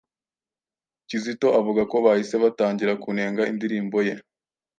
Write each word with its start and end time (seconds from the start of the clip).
Kizito 1.09 1.47
avuga 1.59 1.81
ko 1.91 1.95
bahise 2.05 2.35
batangira 2.43 2.93
kunenga 3.03 3.41
indirimbo 3.51 3.97
ye, 4.07 4.13